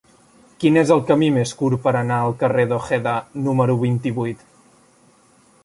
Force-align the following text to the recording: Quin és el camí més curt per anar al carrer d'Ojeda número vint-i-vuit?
Quin 0.61 0.79
és 0.81 0.93
el 0.95 1.03
camí 1.09 1.27
més 1.35 1.51
curt 1.59 1.83
per 1.83 1.93
anar 1.99 2.17
al 2.29 2.33
carrer 2.41 2.65
d'Ojeda 2.71 3.13
número 3.49 3.79
vint-i-vuit? 3.85 4.43